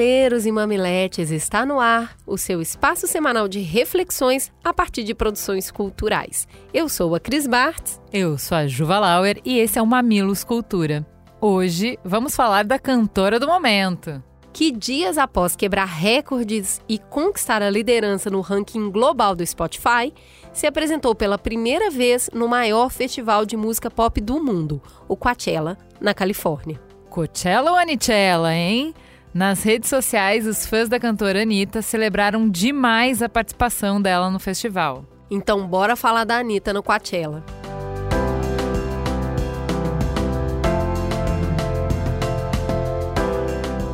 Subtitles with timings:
[0.00, 5.14] Mamileiros e mamiletes, está no ar o seu espaço semanal de reflexões a partir de
[5.14, 6.48] produções culturais.
[6.72, 8.00] Eu sou a Cris Bartz.
[8.10, 11.06] Eu sou a Juva Lauer e esse é o Mamilos Cultura.
[11.38, 14.22] Hoje vamos falar da cantora do momento.
[14.54, 20.14] Que dias após quebrar recordes e conquistar a liderança no ranking global do Spotify,
[20.50, 25.76] se apresentou pela primeira vez no maior festival de música pop do mundo, o Coachella,
[26.00, 26.80] na Califórnia.
[27.10, 28.94] Coachella ou Anichella, hein?
[29.32, 35.04] Nas redes sociais, os fãs da cantora Anitta celebraram demais a participação dela no festival.
[35.30, 37.44] Então, bora falar da Anitta no Coachella.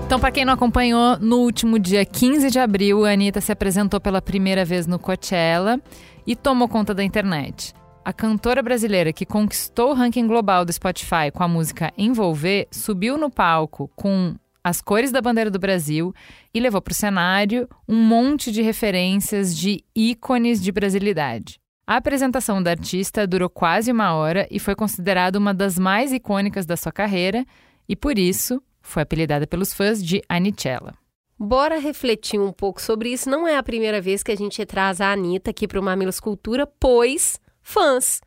[0.06, 4.00] Então, para quem não acompanhou, no último dia 15 de abril, a Anitta se apresentou
[4.00, 5.78] pela primeira vez no Coachella
[6.27, 7.74] e tomou conta da internet.
[8.02, 13.18] A cantora brasileira que conquistou o ranking global do Spotify com a música Envolver subiu
[13.18, 14.34] no palco com
[14.67, 16.12] as cores da bandeira do Brasil
[16.53, 21.61] e levou para o cenário um monte de referências de ícones de brasilidade.
[21.86, 26.67] A apresentação da artista durou quase uma hora e foi considerada uma das mais icônicas
[26.67, 27.47] da sua carreira
[27.89, 30.95] e, por isso, foi apelidada pelos fãs de Anichella.
[31.39, 33.30] Bora refletir um pouco sobre isso.
[33.30, 36.19] Não é a primeira vez que a gente traz a Anitta aqui para o Mamilos
[36.19, 38.20] Cultura, pois fãs.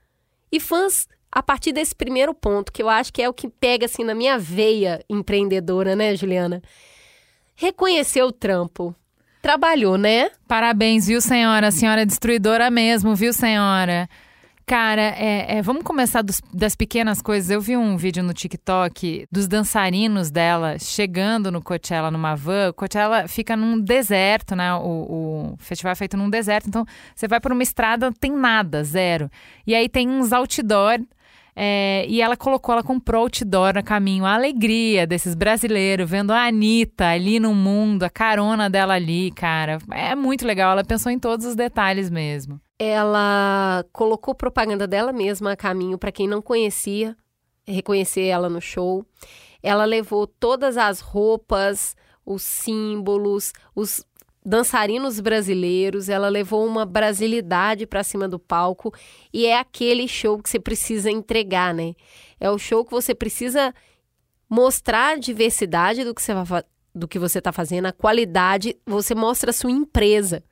[0.50, 3.86] E fãs a partir desse primeiro ponto, que eu acho que é o que pega
[3.86, 6.62] assim na minha veia empreendedora, né, Juliana?
[7.56, 8.96] Reconhecer o trampo.
[9.42, 10.32] Trabalhou, né?
[10.48, 11.68] Parabéns, viu, senhora?
[11.68, 14.10] A senhora é destruidora mesmo, viu, senhora?
[14.70, 17.50] Cara, é, é, vamos começar dos, das pequenas coisas.
[17.50, 22.70] Eu vi um vídeo no TikTok dos dançarinos dela chegando no Coachella numa van.
[22.70, 24.72] O Coachella fica num deserto, né?
[24.76, 26.68] O, o festival é feito num deserto.
[26.68, 26.86] Então,
[27.16, 29.28] você vai por uma estrada, não tem nada, zero.
[29.66, 31.00] E aí tem uns outdoor
[31.56, 36.46] é, e ela colocou, ela comprou outdoor no caminho, a alegria desses brasileiros, vendo a
[36.46, 39.80] Anitta ali no mundo, a carona dela ali, cara.
[39.92, 42.60] É muito legal, ela pensou em todos os detalhes mesmo.
[42.78, 47.16] Ela colocou propaganda dela mesma a caminho para quem não conhecia,
[47.68, 49.06] reconhecer ela no show.
[49.62, 51.96] Ela levou todas as roupas,
[52.26, 54.06] os símbolos, os
[54.50, 58.92] dançarinos brasileiros, ela levou uma brasilidade para cima do palco
[59.32, 61.94] e é aquele show que você precisa entregar, né?
[62.40, 63.74] É o show que você precisa
[64.50, 66.64] mostrar a diversidade do que você vai,
[66.96, 70.44] do que você está fazendo, a qualidade, você mostra a sua empresa.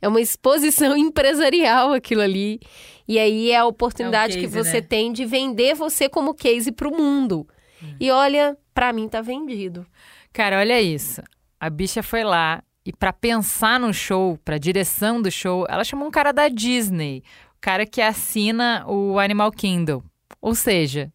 [0.00, 2.58] É uma exposição empresarial aquilo ali.
[3.06, 4.86] E aí é a oportunidade é case, que você né?
[4.86, 7.46] tem de vender você como case para o mundo.
[7.82, 7.96] Hum.
[8.00, 9.86] E olha, para mim tá vendido.
[10.32, 11.22] Cara, olha isso.
[11.60, 16.06] A bicha foi lá, e para pensar no show, para direção do show, ela chamou
[16.06, 17.24] um cara da Disney,
[17.56, 20.00] o cara que assina o Animal Kingdom.
[20.40, 21.12] Ou seja,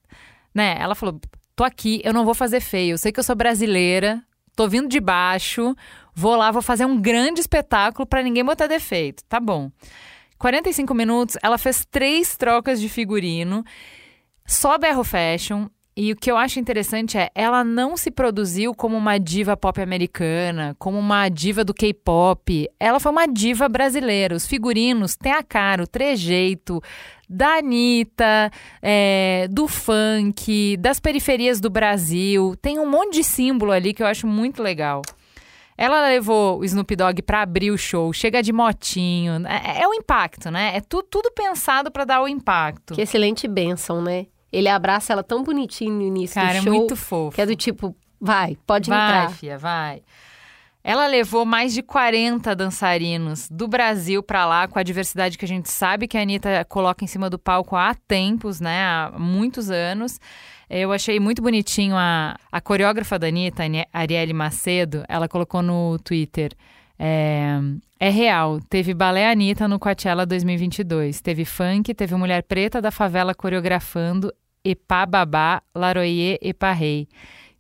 [0.54, 1.22] né, ela falou:
[1.56, 2.96] "Tô aqui, eu não vou fazer feio.
[2.96, 4.22] Eu sei que eu sou brasileira,
[4.54, 5.74] tô vindo de baixo,
[6.14, 9.24] vou lá, vou fazer um grande espetáculo para ninguém botar defeito".
[9.30, 9.72] Tá bom.
[10.38, 13.64] 45 minutos, ela fez três trocas de figurino,
[14.46, 15.68] só berro fashion,
[16.04, 19.80] e o que eu acho interessante é, ela não se produziu como uma diva pop
[19.80, 22.68] americana, como uma diva do K-pop.
[22.80, 24.36] Ela foi uma diva brasileira.
[24.36, 26.82] Os figurinos têm a cara, o trejeito
[27.30, 28.50] da Anitta,
[28.82, 32.56] é, do funk, das periferias do Brasil.
[32.60, 35.04] Tem um monte de símbolo ali que eu acho muito legal.
[35.78, 39.46] Ela levou o Snoop Dogg para abrir o show, chega de motinho.
[39.46, 40.78] É, é o impacto, né?
[40.78, 42.96] É tu, tudo pensado para dar o impacto.
[42.96, 44.26] Que excelente bênção, né?
[44.52, 46.74] Ele abraça ela tão bonitinho no início Cara, do show.
[46.74, 47.36] é muito fofo.
[47.36, 49.26] Que é do tipo, vai, pode vai, entrar.
[49.28, 50.02] Vai, filha, vai.
[50.84, 55.48] Ela levou mais de 40 dançarinos do Brasil para lá, com a diversidade que a
[55.48, 58.84] gente sabe que a Anitta coloca em cima do palco há tempos, né?
[58.84, 60.20] Há muitos anos.
[60.68, 66.54] Eu achei muito bonitinho a, a coreógrafa da Anitta, Arielle Macedo, ela colocou no Twitter.
[66.98, 67.60] É,
[68.00, 73.36] é real, teve Balé Anitta no Coachella 2022, teve funk, teve Mulher Preta da Favela
[73.36, 77.08] coreografando, Epá Babá, Laroyer Epá Rei.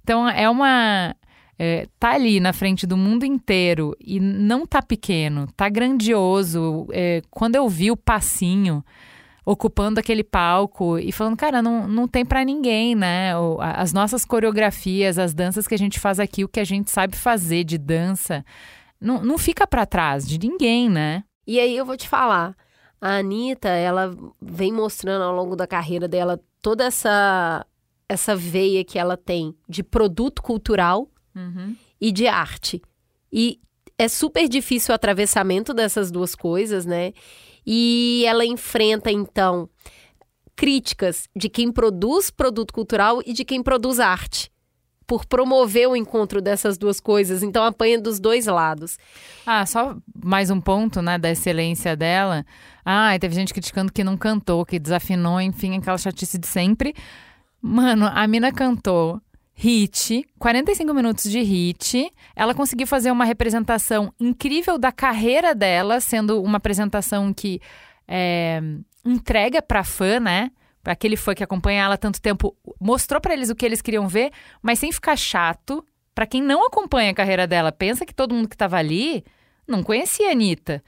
[0.03, 1.15] Então é uma.
[1.57, 6.87] É, tá ali na frente do mundo inteiro e não tá pequeno, tá grandioso.
[6.91, 8.83] É, quando eu vi o passinho
[9.45, 13.31] ocupando aquele palco e falando, cara, não, não tem para ninguém, né?
[13.59, 17.15] As nossas coreografias, as danças que a gente faz aqui, o que a gente sabe
[17.15, 18.45] fazer de dança,
[18.99, 21.23] não, não fica para trás de ninguém, né?
[21.45, 22.55] E aí eu vou te falar,
[23.01, 27.65] A Anitta, ela vem mostrando ao longo da carreira dela toda essa,
[28.07, 31.75] essa veia que ela tem de produto cultural Uhum.
[31.99, 32.81] e de arte.
[33.31, 33.59] E
[33.97, 37.13] é super difícil o atravessamento dessas duas coisas, né?
[37.65, 39.69] E ela enfrenta, então,
[40.55, 44.51] críticas de quem produz produto cultural e de quem produz arte.
[45.11, 47.43] Por promover o encontro dessas duas coisas.
[47.43, 48.97] Então, apanha dos dois lados.
[49.45, 52.45] Ah, só mais um ponto, né, da excelência dela.
[52.85, 56.95] Ah, teve gente criticando que não cantou, que desafinou, enfim, aquela chatice de sempre.
[57.61, 59.19] Mano, a mina cantou
[59.53, 62.09] hit, 45 minutos de hit.
[62.33, 67.59] Ela conseguiu fazer uma representação incrível da carreira dela, sendo uma apresentação que
[68.07, 68.61] é,
[69.03, 70.51] entrega pra fã, né?
[70.83, 73.81] Pra aquele fã que acompanha ela há tanto tempo, mostrou pra eles o que eles
[73.81, 74.31] queriam ver,
[74.61, 75.85] mas sem ficar chato.
[76.13, 79.23] Pra quem não acompanha a carreira dela, pensa que todo mundo que tava ali
[79.67, 80.83] não conhecia a Anitta.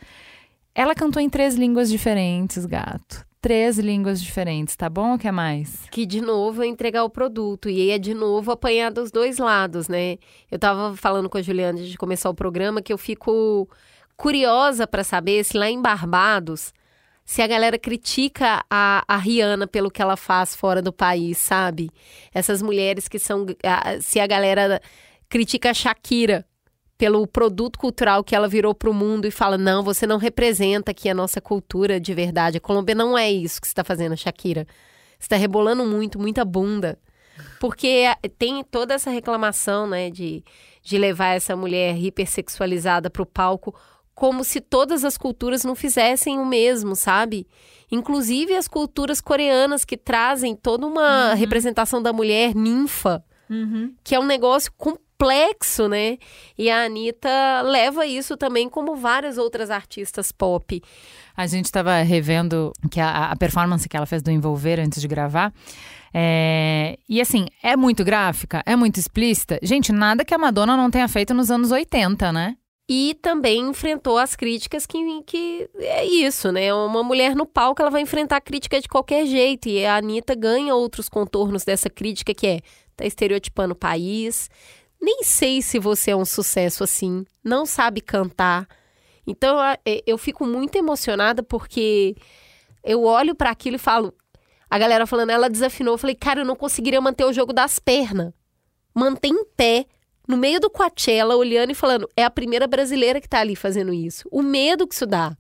[0.76, 3.26] Ela cantou em três línguas diferentes, gato.
[3.40, 5.16] Três línguas diferentes, tá bom?
[5.16, 5.86] O que mais?
[5.92, 7.70] Que, de novo, é entregar o produto.
[7.70, 10.18] E aí é, de novo, apanhar dos dois lados, né?
[10.50, 13.70] Eu tava falando com a Juliana antes de começar o programa que eu fico
[14.16, 16.74] curiosa pra saber se lá em Barbados,
[17.26, 21.90] se a galera critica a, a Rihanna pelo que ela faz fora do país, sabe?
[22.34, 23.46] Essas mulheres que são.
[24.02, 24.82] Se a galera
[25.30, 26.46] critica a Shakira
[26.98, 31.10] pelo produto cultural que ela virou pro mundo e fala: não, você não representa aqui
[31.10, 32.58] a nossa cultura de verdade.
[32.58, 34.68] A Colômbia não é isso que você está fazendo, Shakira.
[35.18, 37.00] Você está rebolando muito, muita bunda.
[37.60, 38.06] Porque
[38.38, 40.44] tem toda essa reclamação, né, de,
[40.84, 43.74] de levar essa mulher hipersexualizada pro palco,
[44.14, 47.48] como se todas as culturas não fizessem o mesmo, sabe?
[47.92, 53.24] Inclusive as culturas coreanas que trazem toda uma representação da mulher ninfa
[54.04, 56.18] que é um negócio complexo, né?
[56.58, 60.82] E a Anitta leva isso também como várias outras artistas pop.
[61.36, 65.08] A gente estava revendo que a, a performance que ela fez do Envolver antes de
[65.08, 65.54] gravar.
[66.14, 69.60] É, e assim, é muito gráfica, é muito explícita.
[69.64, 72.56] Gente, nada que a Madonna não tenha feito nos anos 80, né?
[72.88, 76.74] E também enfrentou as críticas que, que é isso, né?
[76.74, 79.70] Uma mulher no palco, ela vai enfrentar crítica de qualquer jeito.
[79.70, 82.60] E a Anitta ganha outros contornos dessa crítica, que é,
[82.96, 84.50] tá estereotipando o país.
[85.02, 88.68] Nem sei se você é um sucesso assim, não sabe cantar.
[89.26, 92.16] Então, é, eu fico muito emocionada porque
[92.84, 94.14] eu olho para aquilo e falo...
[94.70, 95.94] A galera falando, ela desafinou.
[95.94, 98.34] Eu falei, cara, eu não conseguiria manter o jogo das pernas.
[98.92, 99.86] Manter em pé
[100.28, 103.94] no meio do Coachella, olhando e falando, é a primeira brasileira que tá ali fazendo
[103.94, 104.28] isso.
[104.32, 105.36] O medo que isso dá.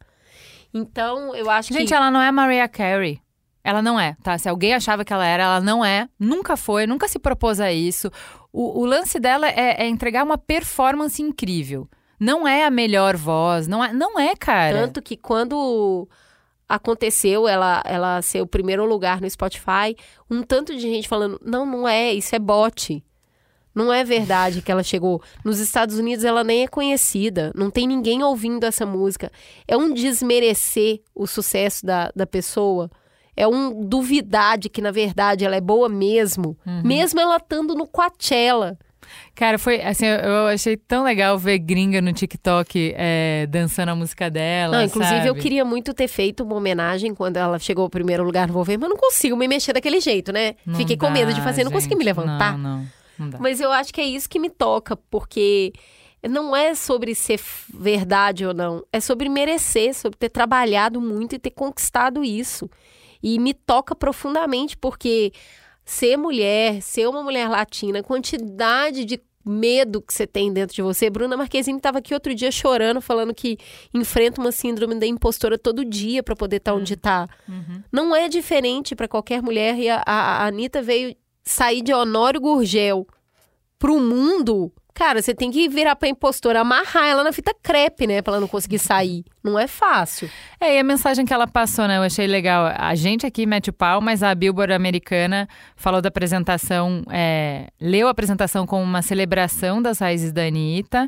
[0.74, 1.94] Então, eu acho Gente, que.
[1.94, 3.22] ela não é Mariah Carey.
[3.64, 4.38] Ela não é, tá?
[4.38, 6.10] Se alguém achava que ela era, ela não é.
[6.20, 8.12] Nunca foi, nunca se propôs a isso.
[8.52, 11.88] O, o lance dela é, é entregar uma performance incrível.
[12.20, 14.78] Não é a melhor voz, não é, não é cara.
[14.78, 16.08] Tanto que quando
[16.68, 19.96] aconteceu ela, ela ser o primeiro lugar no Spotify,
[20.30, 23.04] um tanto de gente falando, não, não é, isso é bot.
[23.76, 25.22] Não é verdade que ela chegou.
[25.44, 27.52] Nos Estados Unidos ela nem é conhecida.
[27.56, 29.32] Não tem ninguém ouvindo essa música.
[29.68, 32.90] É um desmerecer o sucesso da, da pessoa.
[33.36, 36.56] É um duvidar de que, na verdade, ela é boa mesmo.
[36.84, 38.78] Mesmo ela estando no Coachella.
[39.36, 43.96] Cara, foi assim, eu- eu achei tão legal ver gringa no TikTok é, dançando a
[43.96, 44.78] música dela.
[44.78, 45.40] Não, inclusive, eu sabe?
[45.42, 48.90] queria muito ter feito uma homenagem quando ela chegou ao primeiro lugar no Volver, mas
[48.90, 50.56] não consigo me mexer daquele jeito, né?
[50.66, 52.16] Não Fiquei com medo de dá, fazer, não consegui me gente.
[52.16, 52.58] levantar.
[52.58, 52.88] Não, não, dá.
[53.40, 55.74] Mas eu acho que é isso que me toca, porque
[56.30, 57.40] não é sobre ser
[57.74, 62.70] verdade ou não, é sobre merecer, sobre ter trabalhado muito e ter conquistado isso.
[63.22, 65.32] E me toca profundamente, porque
[65.86, 70.82] ser mulher, ser uma mulher latina, a quantidade de medo que você tem dentro de
[70.82, 71.10] você.
[71.10, 73.58] Bruna Marquezine estava aqui outro dia chorando, falando que
[73.94, 77.28] enfrenta uma síndrome da impostora todo dia para poder estar onde está.
[77.92, 79.78] Não é diferente para qualquer mulher.
[79.78, 83.06] E a, a, a Anitta veio sair de Honório Gurgel
[83.78, 84.72] pro mundo.
[84.94, 88.22] Cara, você tem que virar pra impostora, amarrar ela na fita crepe, né?
[88.22, 89.26] Pra ela não conseguir sair.
[89.44, 90.30] Não é fácil.
[90.60, 91.98] É, e a mensagem que ela passou, né?
[91.98, 92.72] Eu achei legal.
[92.78, 98.08] A gente aqui mete o pau, mas a Billboard americana falou da apresentação, é, leu
[98.08, 101.08] a apresentação como uma celebração das raízes da Anitta.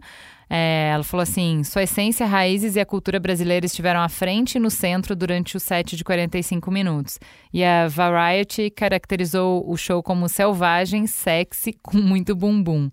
[0.50, 4.60] É, ela falou assim: sua essência, raízes e a cultura brasileira estiveram à frente e
[4.60, 7.20] no centro durante o set de 45 minutos.
[7.54, 12.90] E a Variety caracterizou o show como selvagem, sexy, com muito bumbum.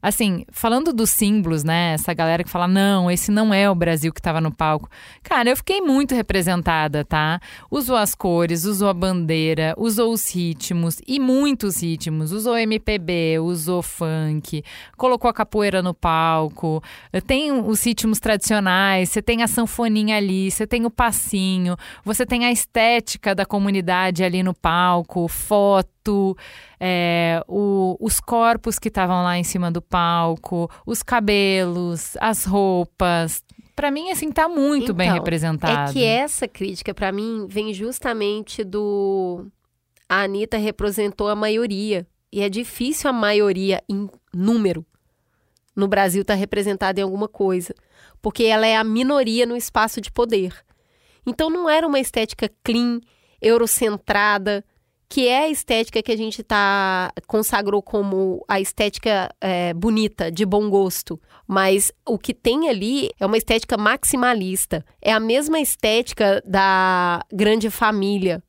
[0.00, 1.94] Assim, falando dos símbolos, né?
[1.94, 4.88] Essa galera que fala, não, esse não é o Brasil que estava no palco.
[5.22, 7.40] Cara, eu fiquei muito representada, tá?
[7.70, 12.32] Usou as cores, usou a bandeira, usou os ritmos e muitos ritmos.
[12.32, 14.62] Usou MPB, usou funk,
[14.96, 16.82] colocou a capoeira no palco.
[17.26, 22.44] Tem os ritmos tradicionais, você tem a sanfoninha ali, você tem o passinho, você tem
[22.44, 26.36] a estética da comunidade ali no palco, foto
[26.78, 33.42] é, o, os corpos que estavam lá em cima do palco, os cabelos, as roupas.
[33.74, 35.90] Para mim, assim, tá muito então, bem representado.
[35.90, 39.46] É que essa crítica, para mim, vem justamente do.
[40.08, 42.06] A Anitta representou a maioria.
[42.32, 44.84] E é difícil a maioria em número
[45.74, 47.74] no Brasil estar tá representada em alguma coisa.
[48.20, 50.52] Porque ela é a minoria no espaço de poder.
[51.26, 53.00] Então não era uma estética clean,
[53.40, 54.64] eurocentrada,
[55.08, 60.44] que é a estética que a gente tá consagrou como a estética é, bonita, de
[60.44, 61.20] bom gosto.
[61.46, 64.84] Mas o que tem ali é uma estética maximalista.
[65.00, 68.42] É a mesma estética da grande família.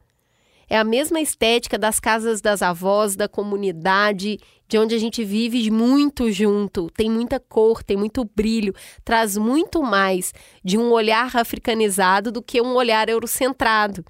[0.70, 4.38] É a mesma estética das casas das avós, da comunidade,
[4.68, 6.90] de onde a gente vive muito junto.
[6.90, 8.74] Tem muita cor, tem muito brilho,
[9.06, 10.34] traz muito mais
[10.64, 14.04] de um olhar africanizado do que um olhar eurocentrado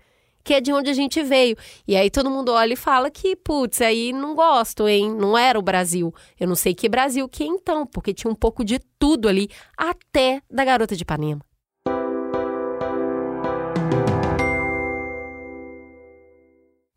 [0.48, 1.58] que é de onde a gente veio.
[1.86, 5.14] E aí todo mundo olha e fala que, putz, aí não gosto, hein?
[5.14, 6.14] Não era o Brasil.
[6.40, 9.50] Eu não sei que Brasil que é então, porque tinha um pouco de tudo ali,
[9.76, 11.42] até da garota de Ipanema.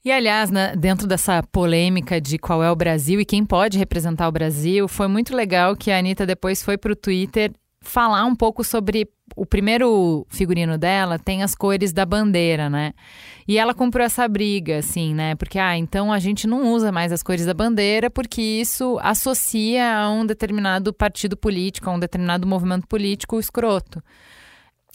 [0.04, 4.28] E aliás, né, dentro dessa polêmica de qual é o Brasil e quem pode representar
[4.28, 8.34] o Brasil, foi muito legal que a Anitta depois foi para o Twitter falar um
[8.34, 12.92] pouco sobre o primeiro figurino dela tem as cores da bandeira, né?
[13.49, 15.34] E ela comprou essa briga, assim, né?
[15.34, 19.96] Porque, ah, então a gente não usa mais as cores da bandeira porque isso associa
[19.96, 24.02] a um determinado partido político, a um determinado movimento político escroto.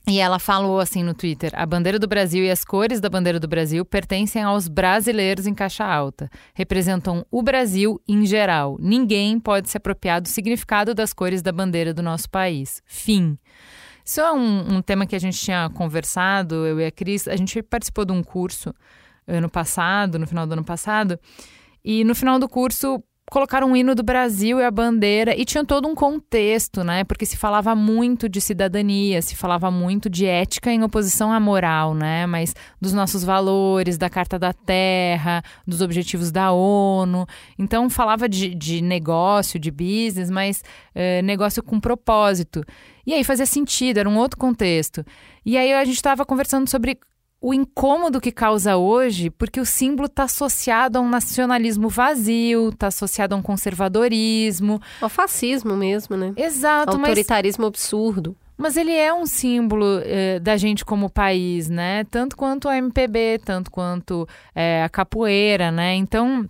[0.08, 3.40] E ela falou assim no Twitter: a bandeira do Brasil e as cores da bandeira
[3.40, 6.30] do Brasil pertencem aos brasileiros em caixa alta.
[6.54, 8.78] Representam o Brasil em geral.
[8.80, 12.82] Ninguém pode se apropriar do significado das cores da bandeira do nosso país.
[12.86, 13.38] Fim.
[14.04, 17.28] Isso é um, um tema que a gente tinha conversado, eu e a Cris.
[17.28, 18.72] A gente participou de um curso
[19.28, 21.20] ano passado, no final do ano passado.
[21.84, 25.66] E no final do curso, colocaram um hino do Brasil e a bandeira e tinha
[25.66, 27.04] todo um contexto, né?
[27.04, 31.96] Porque se falava muito de cidadania, se falava muito de ética em oposição à moral,
[31.96, 32.26] né?
[32.28, 37.26] Mas dos nossos valores, da Carta da Terra, dos objetivos da ONU.
[37.58, 40.64] Então falava de, de negócio, de business, mas
[40.94, 42.64] é, negócio com propósito.
[43.08, 45.04] E aí fazia sentido, era um outro contexto.
[45.44, 47.00] E aí a gente estava conversando sobre
[47.46, 52.88] o incômodo que causa hoje, porque o símbolo está associado a um nacionalismo vazio, está
[52.88, 54.82] associado a um conservadorismo.
[55.00, 56.34] Ao fascismo mesmo, né?
[56.36, 56.98] Exato.
[56.98, 57.68] Autoritarismo mas...
[57.68, 58.36] absurdo.
[58.58, 62.04] Mas ele é um símbolo eh, da gente como país, né?
[62.06, 65.94] Tanto quanto a MPB, tanto quanto eh, a capoeira, né?
[65.94, 66.50] Então,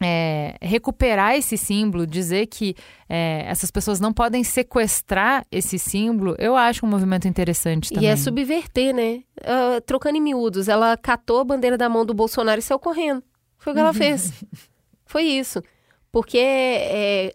[0.00, 2.74] é, recuperar esse símbolo, dizer que
[3.08, 8.08] é, essas pessoas não podem sequestrar esse símbolo, eu acho um movimento interessante também.
[8.08, 9.22] E é subverter, né?
[9.40, 13.22] Uh, trocando em miúdos, ela catou a bandeira da mão do Bolsonaro e saiu correndo.
[13.58, 14.32] Foi o que ela fez.
[15.04, 15.62] Foi isso.
[16.12, 17.34] Porque é,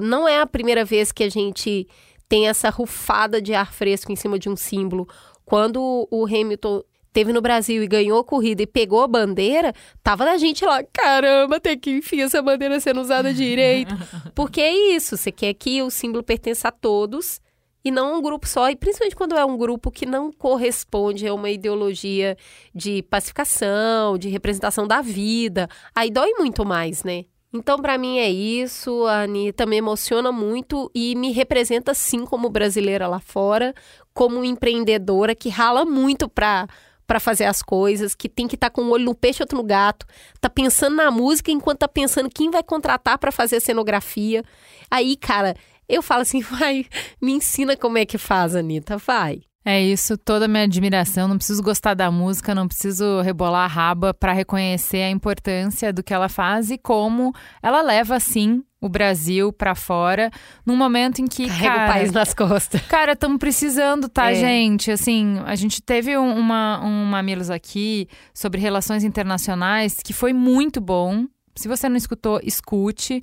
[0.00, 1.88] não é a primeira vez que a gente
[2.28, 5.08] tem essa rufada de ar fresco em cima de um símbolo.
[5.44, 6.82] Quando o Hamilton
[7.16, 10.84] teve no Brasil e ganhou a corrida e pegou a bandeira, tava da gente lá,
[10.92, 13.94] caramba, tem que enfim essa bandeira sendo usada direito.
[14.36, 17.40] Porque é isso, você quer que o símbolo pertença a todos
[17.82, 21.26] e não a um grupo só, e principalmente quando é um grupo que não corresponde
[21.26, 22.36] a uma ideologia
[22.74, 27.24] de pacificação, de representação da vida, aí dói muito mais, né?
[27.50, 29.06] Então, para mim é isso.
[29.06, 33.72] A Anitta me emociona muito e me representa, sim, como brasileira lá fora,
[34.12, 36.68] como empreendedora que rala muito para
[37.06, 39.44] para fazer as coisas, que tem que estar tá com um olho no peixe e
[39.44, 40.04] outro no gato,
[40.40, 44.42] tá pensando na música enquanto tá pensando quem vai contratar para fazer a cenografia.
[44.90, 45.56] Aí, cara,
[45.88, 46.86] eu falo assim, vai,
[47.20, 49.42] me ensina como é que faz, Anitta, vai.
[49.68, 51.26] É isso, toda a minha admiração.
[51.26, 56.04] Não preciso gostar da música, não preciso rebolar a raba para reconhecer a importância do
[56.04, 60.30] que ela faz e como ela leva, sim, o Brasil para fora,
[60.64, 61.48] num momento em que.
[61.48, 62.80] Carrega cara, o país nas costas.
[62.86, 64.36] Cara, estamos precisando, tá, é.
[64.36, 64.88] gente?
[64.92, 70.80] Assim, a gente teve um, uma, um Mamilos aqui sobre relações internacionais que foi muito
[70.80, 71.26] bom.
[71.56, 73.20] Se você não escutou, escute.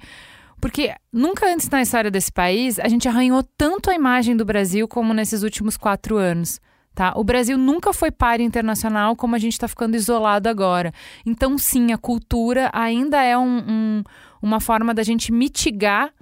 [0.64, 4.88] Porque nunca antes na história desse país a gente arranhou tanto a imagem do Brasil
[4.88, 6.58] como nesses últimos quatro anos.
[6.96, 7.12] Tá?
[7.18, 10.94] O Brasil nunca foi páreo internacional como a gente está ficando isolado agora.
[11.26, 14.04] Então, sim, a cultura ainda é um, um,
[14.42, 16.14] uma forma da gente mitigar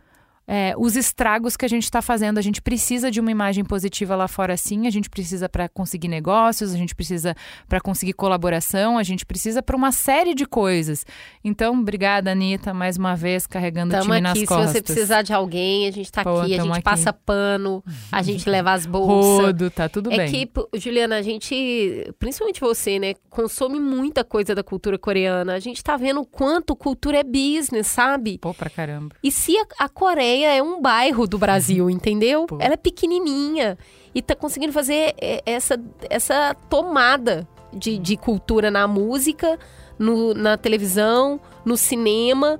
[0.47, 2.37] é, os estragos que a gente está fazendo.
[2.37, 4.87] A gente precisa de uma imagem positiva lá fora, sim.
[4.87, 7.35] A gente precisa para conseguir negócios, a gente precisa
[7.69, 11.05] para conseguir colaboração, a gente precisa para uma série de coisas.
[11.43, 14.71] Então, obrigada, Anitta, mais uma vez, carregando Tamo o time aqui, nas se costas.
[14.71, 16.81] você precisar de alguém, a gente tá Pô, aqui, a gente aqui.
[16.81, 19.45] passa pano, a gente leva as bolsas.
[19.45, 20.31] Rodo, tá tudo É bem.
[20.31, 25.53] que, pô, Juliana, a gente, principalmente você, né, consome muita coisa da cultura coreana.
[25.53, 28.37] A gente tá vendo o quanto cultura é business, sabe?
[28.37, 29.15] Pô, pra caramba.
[29.23, 32.45] E se a, a Coreia é um bairro do Brasil, entendeu?
[32.45, 32.57] Pô.
[32.59, 33.77] Ela é pequenininha
[34.13, 39.57] e tá conseguindo fazer é, essa, essa tomada de, de cultura na música,
[39.97, 42.59] no- na televisão, no cinema.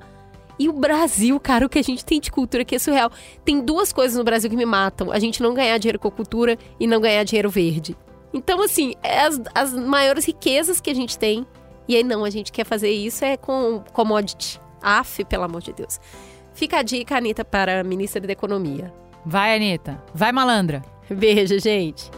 [0.59, 3.11] E o Brasil, cara, o que a gente tem de cultura que é surreal.
[3.43, 6.57] Tem duas coisas no Brasil que me matam: a gente não ganhar dinheiro com cultura
[6.79, 7.97] e não ganhar dinheiro verde.
[8.33, 11.45] Então, assim, é as, as maiores riquezas que a gente tem.
[11.87, 14.61] E aí, não, a gente quer fazer isso é com commodity.
[14.81, 15.99] Af, pelo amor de Deus.
[16.61, 18.93] Fica a dica, Anitta, para a ministra da Economia.
[19.25, 19.99] Vai, Anitta.
[20.13, 20.83] Vai, malandra.
[21.09, 22.11] Beijo, gente.